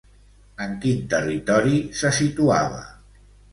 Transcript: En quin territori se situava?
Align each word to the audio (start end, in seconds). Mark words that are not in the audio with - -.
En 0.65 0.73
quin 0.85 1.03
territori 1.11 1.75
se 2.01 2.13
situava? 2.23 2.83